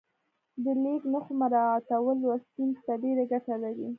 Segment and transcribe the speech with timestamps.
[0.63, 3.87] د لیک نښو مراعاتول لوستونکي ته ډېره ګټه لري.